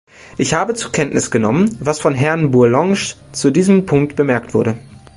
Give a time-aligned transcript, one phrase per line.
[0.39, 4.79] Ich habe zur Kenntnis genommen, was von Herrn Bourlanges zu diesem Punkt bemerkt wurde.